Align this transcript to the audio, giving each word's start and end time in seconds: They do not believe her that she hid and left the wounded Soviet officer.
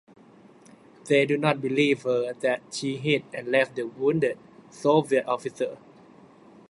They 1.05 1.27
do 1.27 1.37
not 1.37 1.61
believe 1.61 2.01
her 2.01 2.33
that 2.33 2.73
she 2.73 2.97
hid 2.97 3.23
and 3.35 3.49
left 3.49 3.75
the 3.75 3.85
wounded 3.85 4.39
Soviet 4.71 5.27
officer. 5.27 5.77